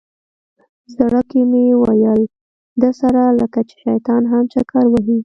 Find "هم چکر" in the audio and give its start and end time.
4.31-4.83